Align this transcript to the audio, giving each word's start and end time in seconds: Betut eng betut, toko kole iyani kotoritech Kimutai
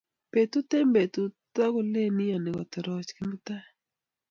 Betut 0.33 0.69
eng 0.77 0.93
betut, 0.95 1.33
toko 1.55 1.69
kole 1.75 2.01
iyani 2.25 2.49
kotoritech 2.57 3.15
Kimutai 3.15 3.65